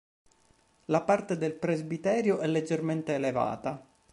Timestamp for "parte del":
1.03-1.53